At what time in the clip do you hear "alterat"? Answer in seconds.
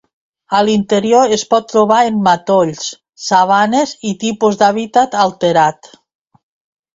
5.27-5.93